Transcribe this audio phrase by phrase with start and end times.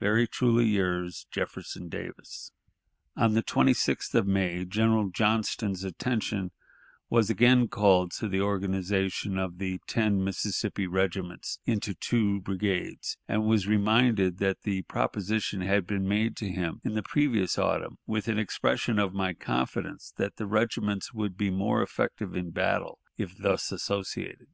[0.00, 2.50] "Very truly yours, "Jefferson Davis."
[3.14, 6.50] On the 26th of May General Johnston's attention
[7.08, 13.44] was again called to the organization of the ten Mississippi regiments into two brigades, and
[13.46, 18.26] was reminded that the proposition had been made to him in the previous autumn, with
[18.26, 23.38] an expression of my confidence that the regiments would be more effective in battle if
[23.38, 24.48] thus associated.